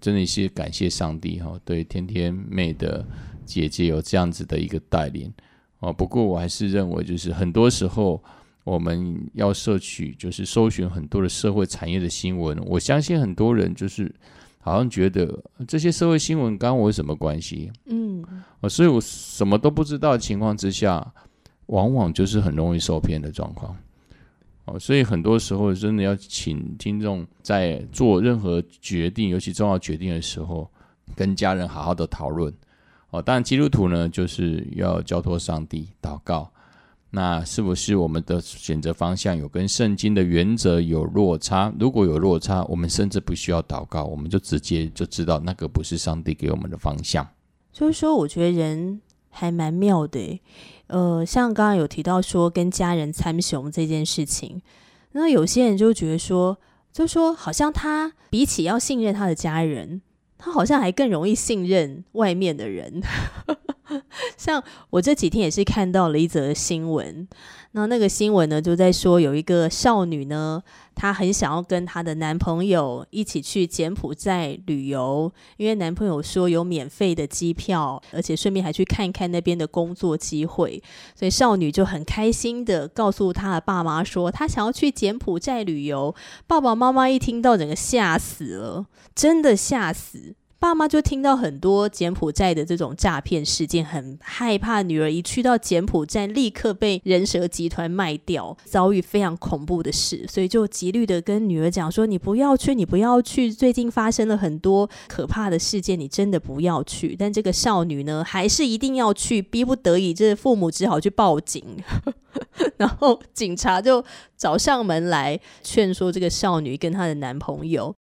[0.01, 3.05] 真的是感谢上帝哈，对天天妹的
[3.45, 5.31] 姐姐有这样子的一个带领
[5.77, 5.93] 哦。
[5.93, 8.19] 不过我还是认为，就是很多时候
[8.63, 12.57] 我们要摄取，就是搜寻很多的社会产业的新闻。
[12.65, 14.11] 我相信很多人就是
[14.57, 17.71] 好像觉得这些社会新闻跟我有什么关系？
[17.85, 18.25] 嗯，
[18.67, 21.13] 所以我什么都不知道的情况之下，
[21.67, 23.77] 往往就是很容易受骗的状况。
[24.65, 30.69] 哦，所以很多时候真的要请听众在做任何决定，尤其重要决定的时候，
[31.15, 32.53] 跟家人好好的讨论。
[33.11, 36.51] 哦，当然基督徒呢，就是要交托上帝祷告。
[37.11, 41.71] 那是不是我们的选择方向有跟圣经的原则有落差？
[41.79, 47.25] 如果有落差，我们甚至不需要祷告，我们就直接就知道那个不是上帝给我们的方向。
[47.71, 48.99] 就是说，我觉得人
[49.29, 50.41] 还蛮妙的。
[50.87, 54.61] 呃，像刚刚有提到说跟家人参雄这件事情，
[55.13, 56.57] 那有些人就觉得说，
[56.91, 60.01] 就说好像他比起要信任他的家人，
[60.37, 63.01] 他好像还更容易信任外面的人。
[64.37, 67.27] 像我这几天也是看到了一则新闻。
[67.71, 70.63] 那那个新闻呢，就在说有一个少女呢，
[70.95, 80.81] 她很想要跟她的男朋友一起去柬埔寨旅游，因为男朋友说有免费的机票，而且顺便还去看看那边的工作机会，
[81.15, 86.15] 所以少女就很开心的告诉她的爸妈说，她想要去柬埔寨旅游。
[86.47, 90.35] 爸爸妈妈一听到，整个吓死了，真的吓死。
[90.65, 111.63] 爸妈就听到很多柬埔寨的这种诈骗事件，很害怕女儿一去到柬埔寨，立刻被人蛇集团卖掉，遭遇非常恐怖的事，所以就极力的跟女儿讲说：“你不要去，你不要去，最近发生了很多可怕的事件，你真的不要去。”但这个少女呢，还是一定要去，逼不得已，这父母只好去报警，
[112.77, 114.03] 然后警察就
[114.35, 117.95] 找上门来劝说这个少女跟她的男朋友。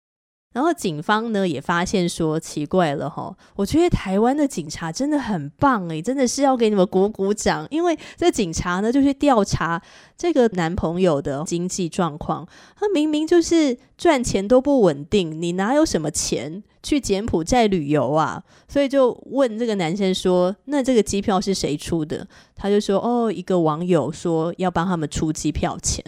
[0.54, 9.82] 然后警方呢也发现说奇怪了哈，我觉得台湾的警察真的很棒诶，真的是要给你们鼓鼓掌，因为这警察呢就去调查
[10.16, 16.62] 这个男朋友的经济状况，他明明就是赚钱都不稳定，你哪有什么钱？
[16.84, 26.04] 去柬埔寨旅游啊，所以就问这个男生说：“那这个机票是谁出的？”他就说：“哦，一个网友说要帮他们出机票钱。”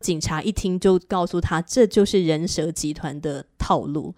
[0.00, 4.14] 警察一听就告诉他：“这就是人蛇集团的套路。”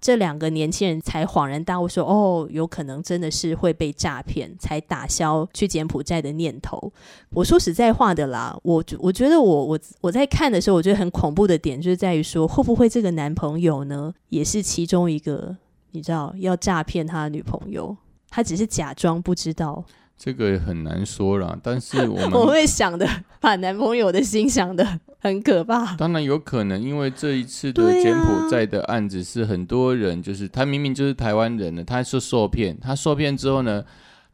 [0.00, 6.90] 这两个年轻人才恍然大悟，说：“哦，有可能真的是会被诈骗，才打消去柬埔寨的念头。”
[7.34, 15.54] 我说实在话的啦，我我觉得我我我在看的时候，我觉得很恐怖的点就是在于说，会不会这个男朋友呢，也是其中一个，
[15.90, 17.94] 你知道要诈骗他的女朋友，
[18.30, 19.84] 他只是假装不知道。
[20.22, 23.08] 这个很难说啦， 但是我们我会想的，
[23.40, 25.96] 把男朋友的心想的很可怕。
[25.96, 33.82] 当然有可能，因为这一次的柬埔寨的案子是很多人，就是他明明就是台湾人呢，他是受骗，他受骗之后呢，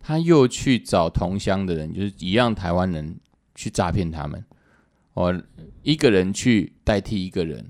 [0.00, 3.16] 他又去找同乡的人，就是一样台湾人
[3.54, 4.44] 去诈骗他们，
[5.14, 5.40] 哦，
[5.84, 7.64] 一个人去代替一个人。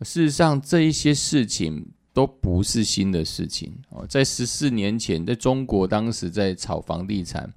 [0.00, 1.88] 事实上，这一些事情。
[2.12, 7.52] 都不是新的事情哦，在十四年前，在中国当时在炒房地产，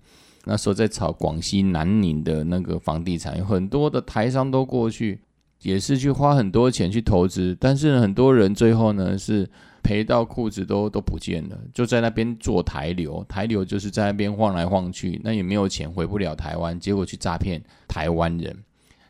[0.46, 5.20] 那时候在炒广西南宁的那个房地产，有很多的台商都过去，
[5.62, 9.50] 也是去花很多钱去投资，但是很多人最后呢是
[9.82, 18.56] 赔到裤子都都不见了，就在那边做台流，台流就是在那边晃来晃去，那也没有钱回不了台湾，结果去诈骗台湾人，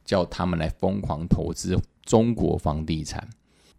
[0.06, 3.28] 叫他们来疯狂投资中国房地产。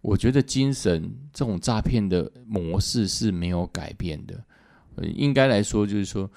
[0.05, 4.39] 我觉得精神这种诈骗的模式是没有改变的。
[4.97, 6.31] 呃，应该来说就是说，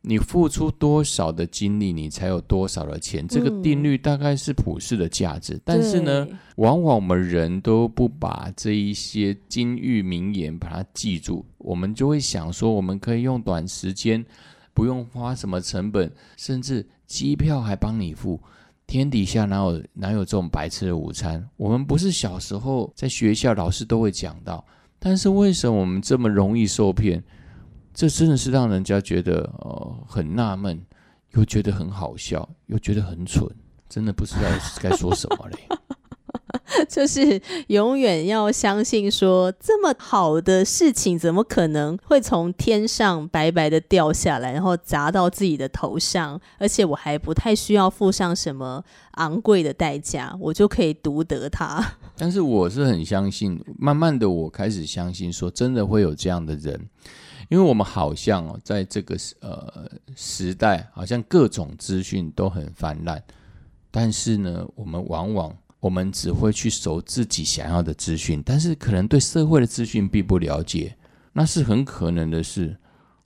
[0.00, 3.24] 你付出多少的精力，你才有多少的钱。
[3.28, 5.58] 这个定律大概是普世的价值。
[5.64, 14.26] 但是呢，往往我们人都不把这一些金玉名言把它记住，我们就会想说，我们可以用短时间，
[14.74, 18.40] 不用花什么成本，甚至机票还帮你付。
[18.92, 21.48] 天底下哪有哪有这种白吃的午餐？
[21.56, 24.62] 我们不是小时候在学校老师都会讲到，
[24.98, 27.24] 但是为什么我们这么容易受骗？
[27.94, 30.78] 这真的是让人家觉得呃很纳闷，
[31.30, 33.48] 又觉得很好笑，又觉得很蠢，
[33.88, 34.42] 真的不知道
[34.82, 35.58] 该说什么嘞。
[36.88, 46.40] 就是永远要相信，说这么好的事情，怎么可能会从天上白白的掉下来，然后砸到自己的头上？
[46.58, 51.84] 而且我还不太需要付上什么昂贵的代价，我就可以独得它。
[52.16, 56.88] 但是我是很相信，慢慢的我开始相信，说真的会有这样的人，
[57.48, 63.22] 因为我们好像哦，在这个呃时代，好像各种资讯都很泛滥，
[63.90, 65.54] 但是呢，我们往往。
[65.82, 70.94] 我们只会去搜自己想要的资讯，但是可能对社会的资讯并不了解，
[71.32, 72.76] 那是很可能的事。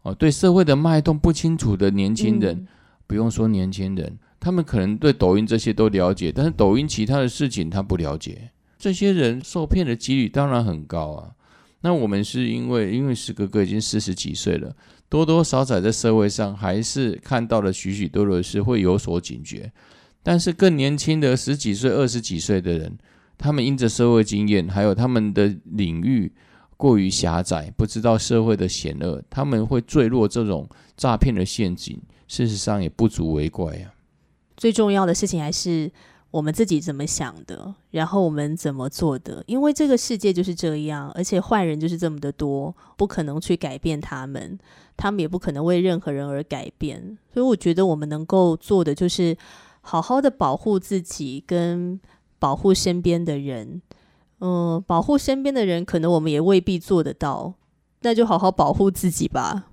[0.00, 2.66] 哦，对社会的脉动不清楚的年轻人，
[3.06, 8.50] 不用说年轻人，他们可能对抖音这些都了解，但是抖音其他的事情他不了解。
[8.78, 11.32] 这些人受骗的几率当然很高啊。
[11.82, 14.74] 那我们是因为，因为石哥哥已经四十几岁了，
[15.10, 19.70] 多多少少在社会上还是看到了许许多多的事，会有所警觉。
[20.26, 22.98] 但是更年轻的十几岁、二十几岁的人，
[23.38, 26.32] 他们因着社会经验，还有他们的领域
[26.76, 31.96] 过于狭窄，不知道社会的险恶，他们会坠落这种诈骗的陷阱。
[32.26, 33.92] 事实上也不足为怪呀。
[34.56, 35.88] 最重要的事情还是
[36.32, 39.44] 我们自己怎么想的，然后我们怎么做的。
[39.46, 44.58] 因为这个世界就是这样，而且坏人就是这么的多，不可能去改变他们，
[44.96, 47.16] 他们也不可能为任何人而改变。
[47.32, 49.36] 所以我觉得我们能够做的就是。
[49.86, 52.00] 好好的保护自己，跟
[52.40, 53.80] 保护身边的人。
[54.40, 57.54] 嗯，保护身边的人，可能我们也未必做得到。
[58.00, 59.68] 那就好好保护自己吧。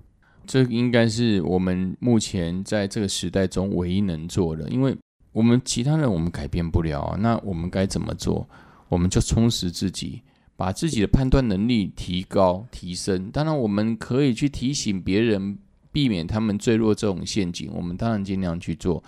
[0.46, 4.96] 这应该是我们目前在这个时代中唯一能做的，因为
[5.32, 7.16] 我们其他人我们改变不了。
[7.18, 8.48] 那我们该怎么做？
[8.88, 10.22] 我们就充实自己，
[10.56, 13.30] 把自己的判断能力提高、提升。
[13.32, 15.58] 当然，我们可以去提醒别人，
[15.90, 17.70] 避免他们坠落这种陷阱。
[17.74, 19.02] 我们当然尽量去做。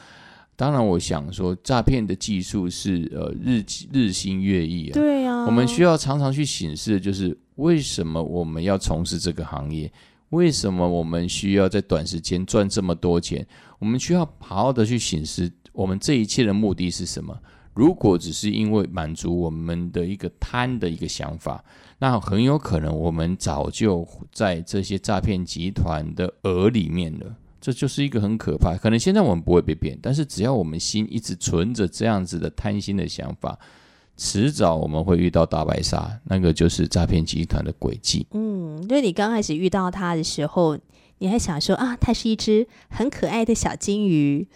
[0.57, 4.95] 当然，我想说，诈骗的技术是呃日日新月异啊。
[4.95, 9.93] 对呀，我们需要常常去审视，就是为什么我们要从事这个行业？
[10.31, 13.47] 为什么我们需要在短时间赚这么多钱？
[13.79, 17.39] 我们需要好好的去审视，我们这一切的目的是什么？
[17.75, 21.63] 如果只是因为满足我们的一个贪的一个想法，
[21.99, 27.37] 那很有可能我们早就在这些诈骗集团的耳里面了。
[27.67, 33.59] 这就是一个很可怕，可能现在我们不会被骗，但是只要我们心一直存着这样子的贪心的想法，
[34.17, 38.25] 迟早我们会遇到大白鲨，那个就是诈骗集团的轨迹。
[38.31, 40.79] 嗯，因为你刚开始遇到它的时候，
[41.19, 44.47] 你还想说啊，它是一只很可爱的小金鱼，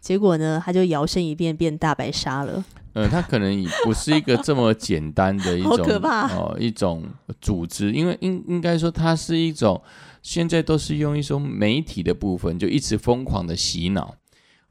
[0.00, 2.64] 结果呢，它就摇身一变变大白鲨了。
[2.94, 7.04] 呃，它可能不是一个这么简单的一 种哦一种
[7.40, 9.80] 组织，因为应应该说它是一种。
[10.26, 14.16] 现在都是用一种媒体的部分，就一直疯狂的洗脑，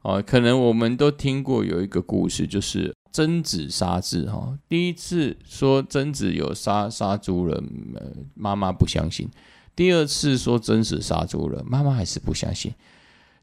[0.02, 7.64] 哦，可能我们都听过有一个故事，就是贞子杀字哈，第一次说贞子有杀杀猪人，
[8.34, 9.28] 妈妈不相信；
[9.74, 12.72] 第二次说贞子杀猪人，妈妈还是不相信；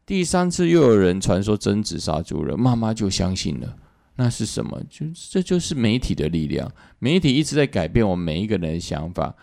[0.05, 3.75] 第三次又有人传说贞子杀猪人，妈妈就相信了。
[4.17, 4.79] 那是什么？
[4.87, 9.35] 就这就是媒体的力量，媒体一直在改变我们每一个人的想法。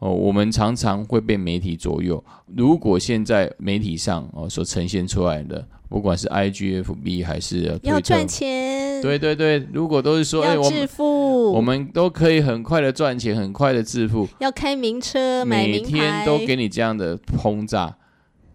[0.00, 2.22] 哦，我们常常会被媒体左右。
[2.56, 17.98] 如果现在媒体上哦所呈现出来的，不管是 IGFB 还是要赚钱，对对对，如果都是说要致富，我们都可以很快的赚钱，很快的致富，要开名车，每天都给你这样的轰炸，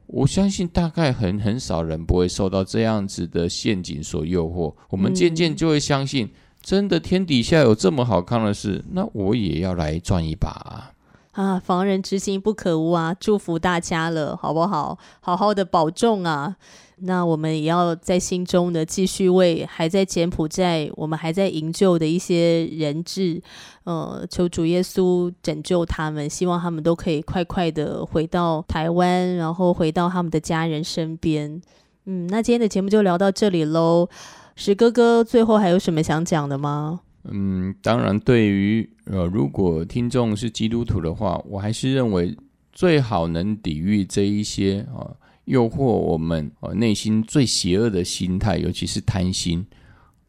[0.08, 4.74] 我相信大概很很少人不会受到这样子的陷阱所诱惑。
[4.89, 6.32] 我们渐渐就会相信，
[6.62, 10.50] 真的天底下有这么好看的事，那我也要来赚一把。
[10.50, 10.91] 啊，
[11.36, 13.14] 啊防人之心不可无啊！
[13.20, 14.98] 祝福大家了，好不好？
[15.20, 16.56] 好好的保重啊！
[17.00, 23.42] 那我们也要在心中呢，继续为还在柬埔寨、我们还在营救的一些人质，
[23.84, 31.62] 呃，求主耶稣拯救他们，希望他们都可以快快的回到台湾，然后回到他们的家人身边。
[32.06, 34.08] 嗯，那今天的节目就聊到这里喽。
[34.56, 37.02] 石哥哥，最后还有什么想讲的吗？
[37.32, 42.36] 嗯，当然，对于呃，如果听众是基督徒的话，我还是认为
[42.71, 45.09] 最好能抵御这一些啊
[45.45, 49.65] 诱惑我们呃内心最邪恶的心态，尤其是贪心，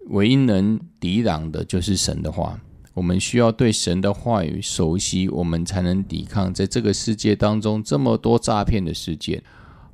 [0.08, 2.60] 唯一能抵挡的就是神的话。
[2.94, 9.42] 我们需要对神的话语熟悉，我们才能抵抗在这个世界当中这么多诈骗的事件。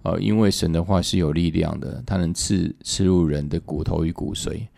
[0.03, 4.69] 呃，因为神的话是有力量的，它能刺刺入人的骨头与骨髓。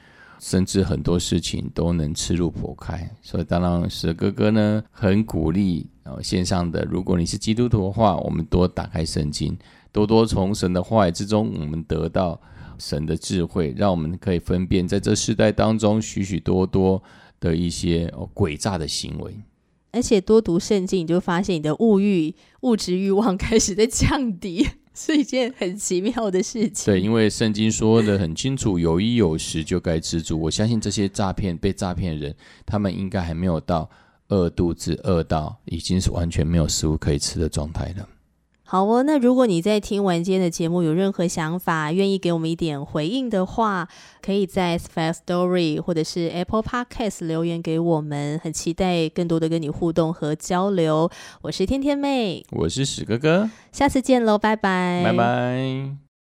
[0.45, 9.57] 甚至很多事情都能吃入剖开，所以当然蛇哥哥呢很鼓励哦线上的，如果你是基督徒的话，我们多打开圣经，
[9.91, 12.39] 多多从神的话语之中，我们得到
[12.79, 17.03] 神的智慧，让我们可以分辨在这世代当中许许多多
[17.41, 19.35] 的一些哦诡诈的行为。
[19.93, 24.69] 而且多读圣经，你就发现你的物欲、物质欲望开始在降低。
[24.97, 26.95] 是一件很奇妙的事情。
[26.95, 30.41] 对，因为圣经说的很清楚，有衣有食就该知足。
[30.41, 32.35] 我相信这些诈骗被诈骗人，
[32.65, 33.91] 他们应该还没有到
[34.29, 38.09] 饿肚子，饿到已经是完全没有食物可以吃的状态了。
[38.75, 43.89] 好哦，那如果你在听完今天的节目有任何想法，愿意给我们一点回应的话，
[44.21, 51.09] 可以在 Fast Story 或者是 Apple Podcast 留言给我们，很期待更多的跟你互动和交流。
[51.43, 56.04] 我是天天妹，我是史哥哥，下次见喽，拜拜，拜拜。